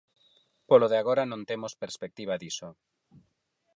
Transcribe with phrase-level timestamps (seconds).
[0.69, 2.69] Polo de agora non temos perspectiva diso.